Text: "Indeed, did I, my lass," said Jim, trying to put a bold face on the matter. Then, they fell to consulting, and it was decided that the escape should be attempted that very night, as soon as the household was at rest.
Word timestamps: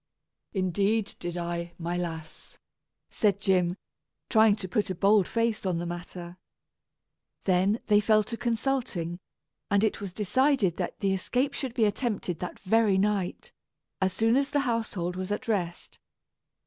"Indeed, 0.53 1.13
did 1.19 1.37
I, 1.37 1.73
my 1.77 1.95
lass," 1.95 2.57
said 3.11 3.39
Jim, 3.39 3.77
trying 4.31 4.55
to 4.55 4.67
put 4.67 4.89
a 4.89 4.95
bold 4.95 5.27
face 5.27 5.63
on 5.63 5.77
the 5.77 5.85
matter. 5.85 6.37
Then, 7.43 7.79
they 7.85 7.99
fell 7.99 8.23
to 8.23 8.35
consulting, 8.35 9.19
and 9.69 9.83
it 9.83 10.01
was 10.01 10.11
decided 10.11 10.77
that 10.77 10.99
the 11.01 11.13
escape 11.13 11.53
should 11.53 11.75
be 11.75 11.85
attempted 11.85 12.39
that 12.39 12.57
very 12.61 12.97
night, 12.97 13.51
as 14.01 14.11
soon 14.11 14.37
as 14.37 14.49
the 14.49 14.61
household 14.61 15.15
was 15.15 15.31
at 15.31 15.47
rest. 15.47 15.99